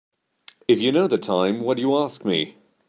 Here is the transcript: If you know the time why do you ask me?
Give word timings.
If 0.67 0.79
you 0.79 0.91
know 0.91 1.07
the 1.07 1.19
time 1.19 1.59
why 1.59 1.75
do 1.75 1.81
you 1.83 1.95
ask 1.95 2.25
me? 2.25 2.57